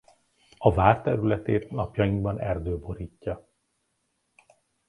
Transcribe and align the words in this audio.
A 0.57 0.73
vár 0.73 1.01
területét 1.01 1.69
napjainkban 1.71 2.39
erdő 2.39 2.77
borítja. 2.79 3.47